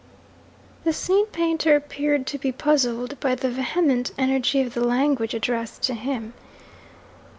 The 0.83 0.93
scene 0.93 1.27
painter 1.27 1.75
appeared 1.75 2.25
to 2.25 2.39
be 2.39 2.51
puzzled 2.51 3.19
by 3.19 3.35
the 3.35 3.51
vehement 3.51 4.11
energy 4.17 4.59
of 4.61 4.73
the 4.73 4.83
language 4.83 5.35
addressed 5.35 5.83
to 5.83 5.93
him. 5.93 6.33